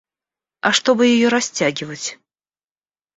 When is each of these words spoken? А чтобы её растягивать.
А 0.61 0.71
чтобы 0.71 1.05
её 1.05 1.29
растягивать. 1.29 2.17